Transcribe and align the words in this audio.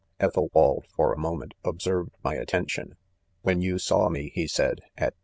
6 0.19 0.29
Ethelwald, 0.31 0.87
for 0.89 1.13
a 1.13 1.17
moment, 1.19 1.53
observed 1.63 2.15
my 2.23 2.35
at 2.35 2.47
tention. 2.47 2.97
"When 3.43 3.61
yon 3.61 3.77
saw 3.77 4.09
me,, 4.09 4.31
he 4.33 4.47
said, 4.47 4.81
at 4.97 5.13
p. 5.13 5.19